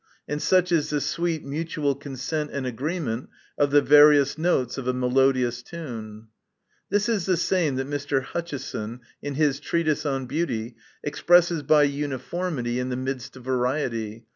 And 0.27 0.41
such 0.41 0.71
is 0.71 0.89
the 0.89 0.99
sweet 0.99 1.45
mutual 1.45 1.93
consent 1.93 2.49
and 2.51 2.65
agreement 2.65 3.29
of 3.55 3.69
the 3.69 3.83
various 3.83 4.35
notes 4.35 4.79
of 4.79 4.87
a 4.87 4.93
melodious 4.95 5.61
tune. 5.61 6.29
This 6.89 7.07
is 7.07 7.27
the 7.27 7.37
same 7.37 7.75
that 7.75 7.85
Mr. 7.85 8.23
Hutcheson, 8.23 9.01
in 9.21 9.35
his 9.35 9.59
treatise 9.59 10.03
on 10.03 10.25
beauty, 10.25 10.75
expresses 11.03 11.61
by 11.61 11.83
uniformity 11.83 12.79
in 12.79 12.89
the 12.89 12.95
midst 12.97 13.35
of 13.37 13.43
variety. 13.43 14.25